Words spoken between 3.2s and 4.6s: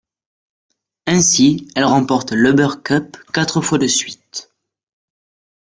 quatre fois de suite.